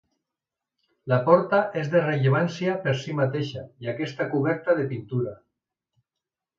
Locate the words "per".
2.87-2.97